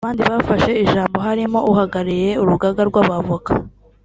[0.03, 3.51] Abandi bafashe ijambo harimo uhagarariye Urugaga rw’Abavoka